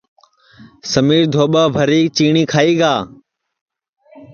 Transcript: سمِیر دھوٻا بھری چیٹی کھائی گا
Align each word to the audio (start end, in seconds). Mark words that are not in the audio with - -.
سمِیر 0.91 1.23
دھوٻا 1.33 1.63
بھری 1.75 2.01
چیٹی 2.15 2.43
کھائی 2.51 2.73
گا 2.79 2.93